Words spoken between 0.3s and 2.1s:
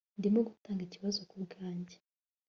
gutanga ikibazo kubwanjye